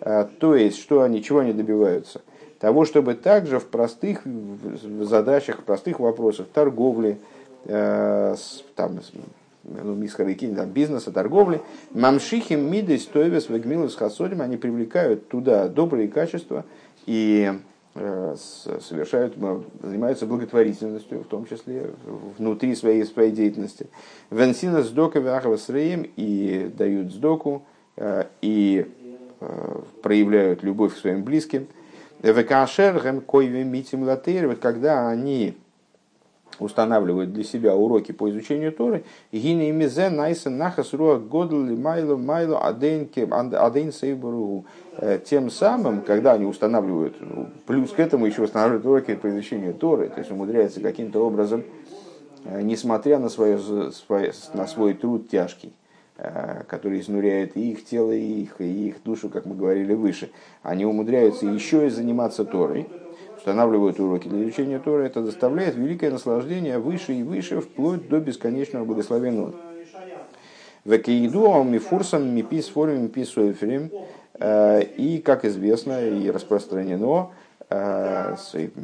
[0.00, 2.22] а, то есть, что они, чего они добиваются?
[2.58, 4.22] Того, чтобы также в простых
[5.02, 7.18] задачах, в простых вопросах торговли,
[7.66, 8.34] а,
[8.76, 9.00] там,
[9.82, 11.60] ну, мисхарыкин, там, бизнеса, торговли,
[11.92, 16.64] мамшихим мидой стоевес вегмилус хасодим, они привлекают туда добрые качества
[17.06, 17.52] и
[17.94, 18.36] э,
[18.80, 19.34] совершают,
[19.82, 21.90] занимаются благотворительностью, в том числе
[22.38, 23.88] внутри своей, своей деятельности.
[24.30, 27.62] Венсина сдока вяхава и дают сдоку,
[27.96, 28.86] э, и
[30.02, 31.68] проявляют любовь к своим близким.
[32.22, 35.56] Векашерхем койве митим латейр, когда они
[36.58, 42.58] устанавливают для себя уроки по изучению Торы, гини мизе найса нахас руах годл майло майло
[42.60, 44.64] адейн сейбуру.
[45.00, 49.74] Э, тем самым, когда они устанавливают, ну, плюс к этому еще устанавливают уроки по изучению
[49.74, 51.62] Торы, то есть умудряются каким-то образом,
[52.44, 53.60] э, несмотря на, свое,
[54.54, 55.72] на свой труд тяжкий,
[56.16, 60.30] э, который изнуряет и их тело, и их, и их душу, как мы говорили выше,
[60.62, 62.88] они умудряются еще и заниматься Торой,
[63.38, 68.84] устанавливают уроки для изучения Тора, это доставляет великое наслаждение выше и выше, вплоть до бесконечного
[68.84, 69.54] благословенного.
[70.84, 77.30] Векеиду мифурсом мипис форум мипис э, И, как известно и распространено
[77.68, 78.36] э,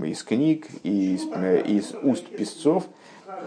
[0.05, 2.85] из книг и из, э, из уст писцов,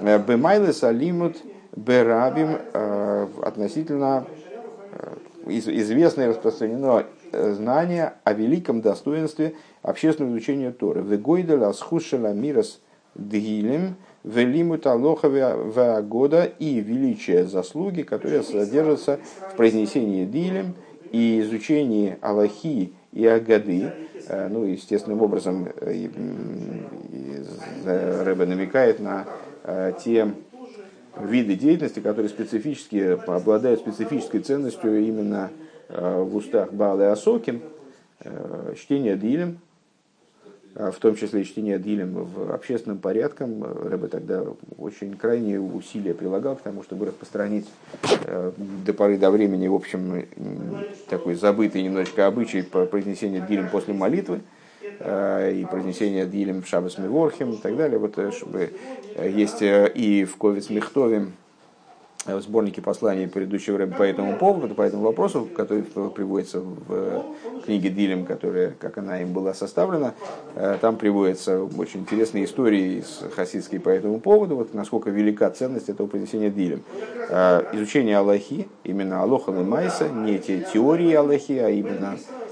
[0.02, 1.38] Бемайлес алимут
[1.76, 2.58] берабим
[3.44, 4.26] относительно
[5.46, 9.54] известно и распространено знание о великом достоинстве
[9.88, 11.02] общественного изучения Торы.
[11.02, 12.82] Вегойдала схушела мирас
[13.16, 19.20] дгилем велимут алоха года и величие заслуги, которые содержатся
[19.54, 20.76] в произнесении дилем
[21.12, 23.94] и изучении Аллахи и Агады,
[24.28, 26.10] э, ну, естественным образом, э,
[27.86, 29.26] Рэбе намекает на
[29.64, 30.34] э, те
[31.18, 35.50] виды деятельности, которые специфически обладают специфической ценностью именно
[35.90, 37.62] в устах Баалы Асоким,
[38.76, 39.60] чтение Дилем,
[40.78, 43.46] в том числе и чтение Дилем в общественном порядке.
[43.46, 44.44] Рэбе тогда
[44.78, 47.68] очень крайние усилия прилагал к тому, чтобы распространить
[48.26, 48.52] э,
[48.86, 50.26] до поры до времени, в общем,
[51.10, 54.42] такой забытый немножечко обычай по произнесению Дилем после молитвы
[55.00, 58.74] э, и произнесение Дилем в Шабас Миворхим и так далее, вот, э, чтобы
[59.20, 61.28] есть и в Ковец Мехтове
[62.36, 67.24] в сборнике посланий предыдущего рэба по этому поводу, по этому вопросу, который приводится в
[67.66, 70.14] книге Дилем, которая, как она им была составлена,
[70.56, 75.90] э, там приводятся очень интересные истории из хасидской по этому поводу, вот насколько велика ценность
[75.90, 76.84] этого произнесения Дилем.
[77.30, 82.47] Э, изучение Аллахи, именно Алоха Майса, не те теории Аллахи, а именно Э,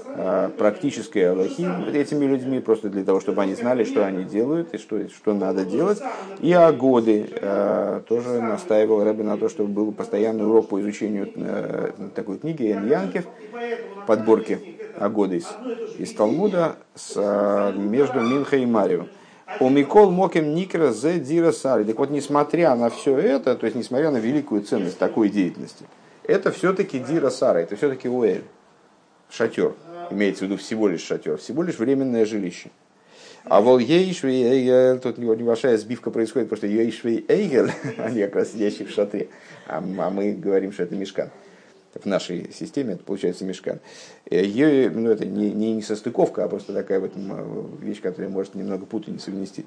[0.56, 5.08] практической Аллахи этими людьми, просто для того, чтобы они знали, что они делают и что,
[5.08, 6.00] что надо делать.
[6.40, 11.90] И о э, тоже настаивал Рэбби на то, чтобы был постоянный урок по изучению э,
[12.14, 13.26] такой книги Эн Янкев,
[14.06, 15.46] подборки Агоды из,
[15.98, 19.06] из Талмуда с, между Минха и Марио.
[19.60, 21.84] У Микол Мокем Никра Зе Дира Сари.
[21.84, 25.84] Так вот, несмотря на все это, то есть несмотря на великую ценность такой деятельности,
[26.24, 28.44] это все-таки Дира Сара, это все-таки Уэль,
[29.30, 29.74] шатер
[30.10, 32.70] имеется в виду всего лишь шатер, всего лишь временное жилище.
[33.44, 37.24] А вол Ейшвей Эйгель, тут небольшая сбивка происходит, потому что Ейшвей
[37.98, 39.28] они как раз сидящие в шатре,
[39.68, 41.30] а, а мы говорим, что это мешкан.
[41.94, 43.78] В нашей системе это получается мешкан.
[44.28, 47.12] Ее, ну, это не, не, не состыковка, а просто такая вот
[47.80, 49.64] вещь, которая может немного путаницу внести.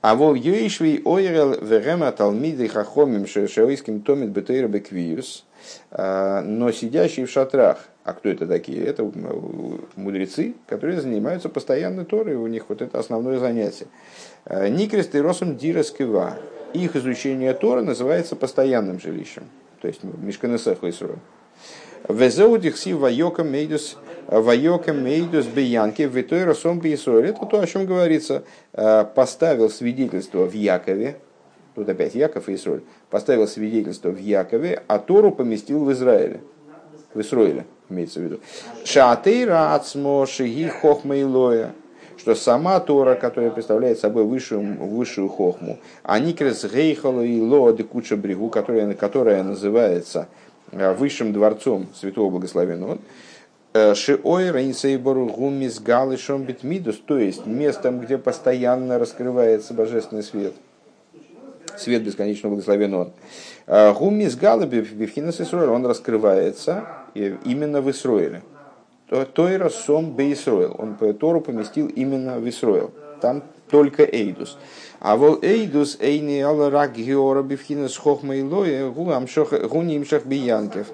[0.00, 5.44] А вол Ейшвей Ойрел Верема Талмиды Хахомим Шеоиским Томит Бетейра Беквиус,
[5.90, 8.82] а, но сидящие в шатрах– а кто это такие?
[8.84, 9.10] Это
[9.96, 13.86] мудрецы, которые занимаются постоянно Торой, у них вот это основное занятие.
[14.46, 16.38] Э, Никрест и Росум Дираскива.
[16.72, 19.44] Их изучение Тора называется постоянным жилищем,
[19.82, 21.16] то есть Мишканесех Лисрой.
[22.08, 28.44] Везеудихси вайока мейдус вайока мейдус биянки витой росом Это то, о чем говорится.
[28.72, 31.18] Э, поставил свидетельство в Якове,
[31.74, 36.40] тут опять Яков и Исроль, поставил свидетельство в Якове, а Тору поместил в Израиле,
[37.18, 38.40] в Исроиле имеется в виду.
[38.84, 41.74] Шатейра ацмо шиги хохма и лоя
[42.18, 48.16] что сама Тора, которая представляет собой высшую, высшую хохму, а никрес гейхала и лоа куча
[48.16, 50.28] брегу, которая, которая называется
[50.72, 52.98] э, высшим дворцом святого благословенного,
[53.72, 60.54] э, Шиой Рейнсейбору Гумис Галышом Битмидус, то есть местом, где постоянно раскрывается божественный свет.
[61.78, 63.12] Свет бесконечного благословенного.
[63.66, 68.42] Э, Гумис Галаби Бифхинас он раскрывается именно в Исроиле.
[69.32, 70.74] Тойра сом бе Исроил.
[70.78, 72.90] Он по Тору поместил именно в Исроил.
[73.20, 74.58] Там только Эйдус.
[75.00, 80.88] А вол Эйдус эйни ала рак геора бифхина с хохма и лоя гуни имшах биянкев.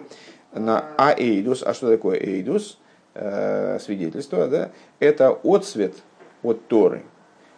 [0.53, 2.79] А Эйдус, а что такое Эйдус?
[3.15, 4.71] Э, свидетельство, да?
[4.99, 5.95] Это отцвет
[6.43, 7.03] от Торы.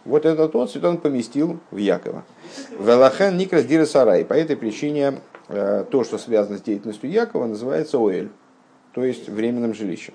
[0.07, 2.25] Вот этот отцвет он поместил в Якова.
[2.79, 4.25] Велахен Никрас Дира Сарай.
[4.25, 5.15] По этой причине
[5.49, 8.31] то, что связано с деятельностью Якова, называется Оэль,
[8.93, 10.15] то есть временным жилищем.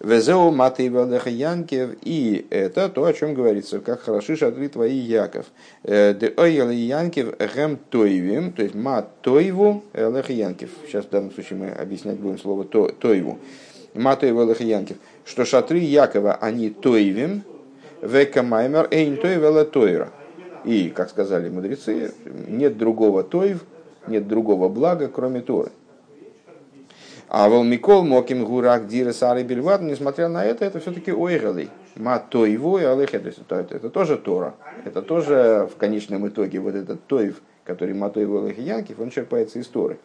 [0.00, 5.46] Везеу маты Янкев, и это то, о чем говорится, как хороши шатры твои Яков.
[5.82, 10.70] Э, де ойел Янкев гем тойвим, то есть мат тойву элех Янкев.
[10.86, 13.40] Сейчас в данном случае мы объяснять будем слово тойву.
[13.94, 14.98] Мат тойву элех Янкев.
[15.24, 17.42] Что шатры Якова, они тойвим,
[18.02, 20.10] века маймер эйн тойвела тойра.
[20.64, 22.12] И, как сказали мудрецы,
[22.48, 23.64] нет другого тойв,
[24.06, 25.70] нет другого блага, кроме Торы.
[27.28, 31.68] А волмикол моким гурак дира сары бельват, несмотря на это, это все-таки ойгалы.
[31.94, 34.54] Ма то его и алехе, это, это, это тоже Тора.
[34.84, 39.58] Это тоже в конечном итоге вот этот тоев, который ма то его янкив, он черпается
[39.58, 39.98] из Торы.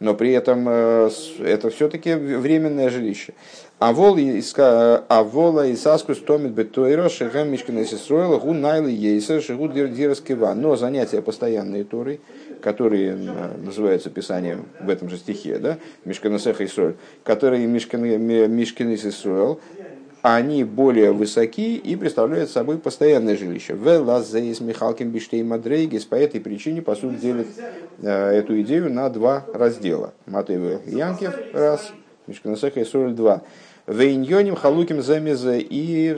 [0.00, 3.34] Но при этом э, это все-таки временное жилище.
[3.78, 10.52] А вол а и саску стомит бетойро шехам мишкина сестроила гу найлы ейса шигу дираскива.
[10.54, 12.20] Но занятия постоянные Торой,
[12.60, 19.58] которые называются Писанием в этом же стихе, да, Мишканасеха Исроэль, которые Мишкины Исроэль,
[20.22, 23.74] они более высоки и представляют собой постоянное жилище.
[23.74, 27.48] Велазейс Михалкин Биштей Мадрейгис по этой причине по сути делит
[28.02, 30.12] э, эту идею на два раздела.
[30.26, 31.92] Матеев Янкев раз,
[32.26, 33.42] Мишканасеха Исроэль два.
[33.86, 36.16] Вейньоним халуким замезе и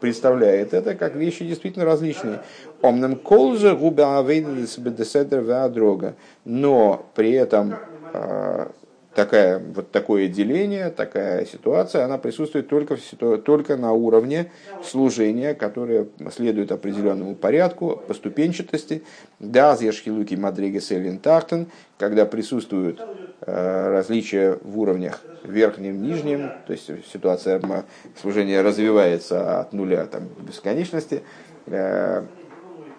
[0.00, 2.40] представляет это как вещи действительно различные.
[2.80, 6.14] Омнем колже губа авейдеседер дрога.
[6.44, 7.76] Но при этом
[8.12, 8.72] а,
[9.14, 14.50] такая, вот такое деление, такая ситуация, она присутствует только, в, только на уровне
[14.84, 19.02] служения, которое следует определенному порядку, поступенчатости.
[19.38, 21.66] Да, зешхилуки мадригес элентахтен,
[21.98, 23.00] когда присутствуют
[23.40, 27.60] э, различия в уровнях верхним, нижним, то есть ситуация
[28.20, 31.22] служения развивается от нуля там, до бесконечности.
[31.66, 32.24] Э,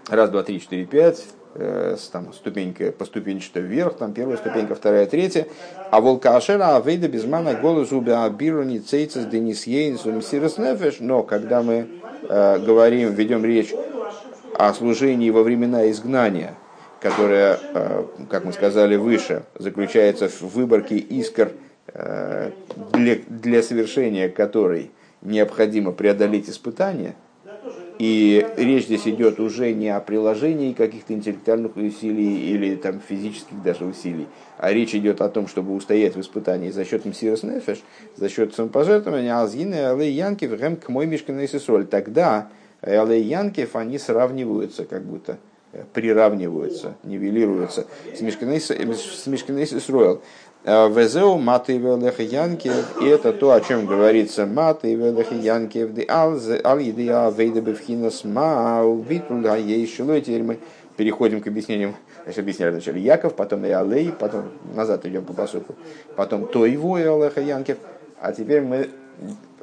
[0.09, 1.23] раз, два, три, четыре, пять,
[1.55, 5.47] э, там, ступенька поступенчато вверх, там первая ступенька, вторая, третья.
[5.91, 10.97] А волкашера авейда безмана голос убя бируни цейцес денис ейнс умсирос нефеш.
[10.99, 11.87] Но когда мы
[12.29, 13.73] э, говорим, ведем речь
[14.57, 16.55] о служении во времена изгнания,
[16.99, 21.51] которое, э, как мы сказали выше, заключается в выборке искр,
[21.87, 22.51] э,
[22.93, 24.91] для, для совершения которой
[25.21, 27.15] необходимо преодолеть испытания–
[27.99, 33.85] и речь здесь идет уже не о приложении каких-то интеллектуальных усилий или там, физических даже
[33.85, 34.27] усилий,
[34.57, 37.81] а речь идет о том, чтобы устоять в испытании за счет мсирос нефеш,
[38.15, 41.85] за счет самопожертвования, азгины, алей янкив, гэм к мой мишкан соль.
[41.85, 42.49] Тогда
[42.81, 45.37] алей янкив, они сравниваются как будто
[45.93, 48.59] приравниваются, нивелируются с Мишканей
[49.63, 50.21] Исруэл.
[50.63, 54.45] Везеу маты янкев, и это то, о чем говорится.
[54.45, 60.21] Маты велеха янкев, ди ал едия вейда бевхинас мау витруля ейшилой.
[60.21, 60.59] Теперь мы
[60.95, 61.95] переходим к объяснениям.
[62.23, 65.75] Значит, объясняли вначале Яков, потом и Алей, потом назад идем по посылку,
[66.15, 67.77] потом то его и Алеха Янкев,
[68.21, 68.89] а теперь мы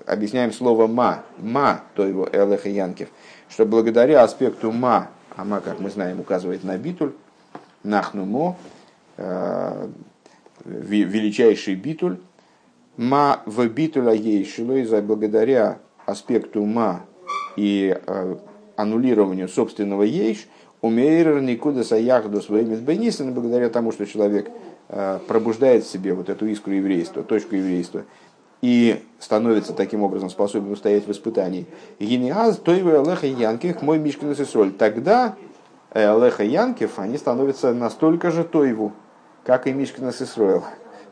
[0.05, 3.09] объясняем слово ма, ма то его Элеха Янкев,
[3.48, 7.12] что благодаря аспекту ма, а ма, как мы знаем, указывает на битуль,
[7.82, 8.59] нахнумо,
[9.16, 9.86] э,
[10.64, 12.18] величайший битуль,
[12.96, 14.44] ма в битуля ей
[14.84, 17.04] за благодаря аспекту ма
[17.56, 18.36] и э,
[18.76, 20.46] аннулированию собственного ейш,
[20.80, 24.50] умейрер никуда саяхду своими бенисен, благодаря тому, что человек
[24.88, 28.04] э, пробуждает в себе вот эту искру еврейства, точку еврейства,
[28.62, 31.66] и становится таким образом способен устоять в испытании.
[31.98, 34.72] Гениаз, то и Алеха Янкив, мой Мишкин Соль.
[34.72, 35.36] Тогда
[35.92, 38.92] Алеха Янкив, они становятся настолько же Тойву,
[39.51, 40.62] как и Мишкина Сисроил.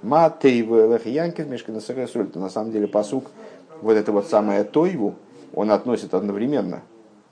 [0.00, 2.28] Ма Янкев Мишкина Сисроил.
[2.28, 3.32] Это на самом деле посук,
[3.82, 5.16] вот это вот самое Тойву,
[5.52, 6.82] он относит одновременно.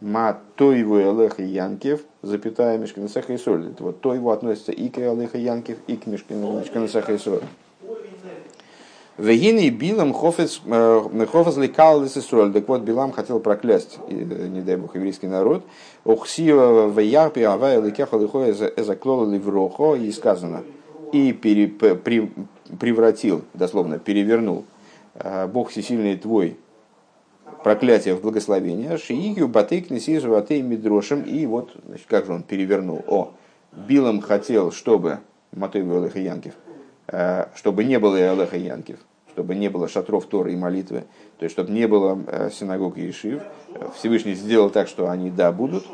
[0.01, 3.69] Ма Тойву Элех Янкев, запятая Мишкина Сисроил.
[3.69, 7.43] Это вот Тойву относится и к Элеха Янкев, и к Мишкина Сисроил.
[9.17, 11.03] Вегины Билам Хофец э,
[11.57, 12.53] лекал Исроль.
[12.53, 15.63] Так вот, Билам хотел проклясть, э, не дай бог, еврейский народ.
[16.05, 19.95] Охсива в Ярпи Авая Лекеха Лихоя Эзаклола Ливрохо.
[19.95, 20.65] И сказано,
[21.13, 22.31] и пере, при,
[22.79, 24.65] превратил, дословно перевернул,
[25.15, 26.57] э, Бог всесильный твой
[27.63, 33.05] проклятие в благословение, Шиигю Батейк Несижу Атей Мидрошем, и вот, значит, как же он перевернул,
[33.07, 33.33] о,
[33.73, 35.19] Билом хотел, чтобы,
[35.53, 36.55] Матой Алеха Янкев,
[37.09, 38.99] э, чтобы не было и Алеха Янкев,
[39.33, 41.05] чтобы не было шатров Торы и молитвы,
[41.39, 43.43] то есть, чтобы не было э, синагог и Ишив,
[43.95, 45.85] Всевышний сделал так, что они, да, будут,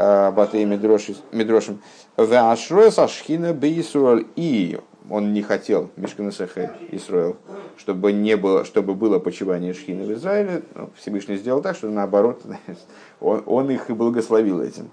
[0.00, 1.80] Батей Мидрошем,
[2.16, 4.26] Веашроя Сашхина Бейсруэль.
[4.36, 4.78] И
[5.10, 7.36] он не хотел, Мишканесахе Исруэл,
[7.76, 10.62] чтобы, не было, чтобы было почивание Шхины в Израиле.
[10.74, 12.42] Ну, Всевышний сделал так, что наоборот,
[13.20, 14.90] он, он их и благословил этим.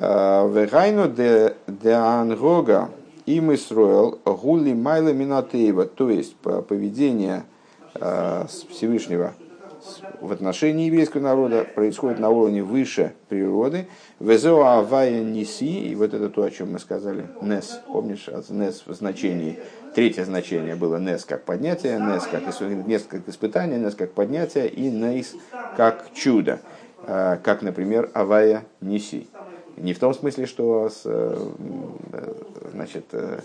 [0.00, 1.54] Вегайну де
[1.92, 2.90] ангога
[3.26, 7.44] им Исроэл гули майла минатеева, то есть поведение
[7.94, 9.34] Всевышнего
[10.20, 13.86] в отношении еврейского народа происходит на уровне выше природы.
[14.20, 14.82] Везео
[15.22, 19.58] неси, и вот это то, о чем мы сказали, нес, помнишь, нес в значении,
[19.94, 22.42] третье значение было нес как поднятие, нес как,
[22.86, 25.34] нес как испытание, нес как поднятие и нес
[25.76, 26.60] как чудо,
[27.06, 29.28] как, например, авая неси.
[29.76, 31.50] Не в том смысле, что э,
[32.72, 33.38] значит, э,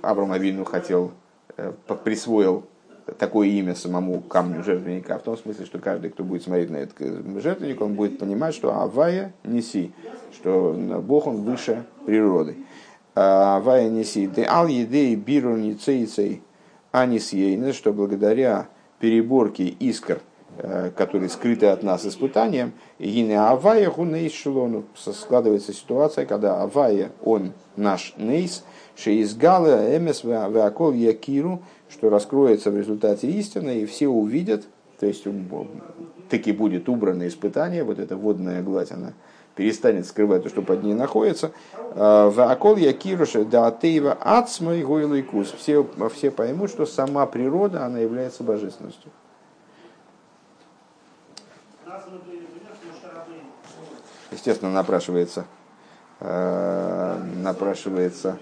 [0.00, 1.10] Авраам Авину хотел,
[1.56, 1.72] э,
[2.04, 2.64] присвоил
[3.18, 6.76] такое имя самому камню жертвенника, а в том смысле, что каждый, кто будет смотреть на
[6.76, 6.98] этот
[7.42, 9.92] жертвенник, он будет понимать, что Авая неси,
[10.32, 12.56] что Бог он выше природы.
[13.14, 16.42] Авая неси, де ал едей биру ницейцей
[16.92, 20.33] анисьейна, что благодаря переборке искр– Э,
[20.96, 24.84] которые скрыты от нас испытанием, и не авая гунейс шелону.
[24.94, 28.64] Складывается ситуация, когда авая, он наш нейс,
[28.96, 34.64] шеизгала эмес веакол якиру, что раскроется в результате истины, и все увидят,
[34.98, 35.26] то есть
[36.28, 39.12] таки будет убрано испытание, вот эта водная гладь, она
[39.54, 41.52] перестанет скрывать то, что под ней находится.
[41.94, 45.52] Э, веакол якиру да атеева ацмай гойлайкус.
[45.52, 49.12] Все, все поймут, что сама природа, она является божественностью.
[54.44, 55.46] Естественно, напрашивается,
[56.20, 58.38] э, напрашивается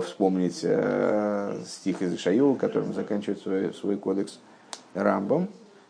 [0.00, 4.38] вспомнить э, стих из Ишаила, которым заканчивает свой, свой кодекс
[4.94, 5.48] Рамбом,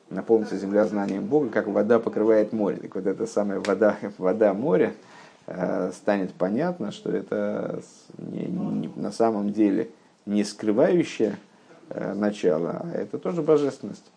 [0.08, 2.78] наполнится земля знанием Бога, как вода покрывает море.
[2.78, 4.94] Так вот эта самая вода, вода моря
[5.46, 7.82] э, станет понятно, что это
[8.16, 9.90] не, не, на самом деле
[10.24, 11.36] не скрывающее
[12.14, 14.10] начало, а это тоже божественность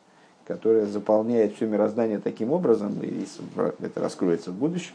[0.46, 3.26] которая заполняет все мироздание таким образом, и
[3.82, 4.94] это раскроется в будущем,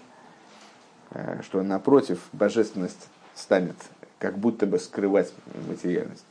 [1.10, 3.76] э, что напротив божественность станет
[4.18, 5.32] как будто бы скрывать
[5.68, 6.24] материальность.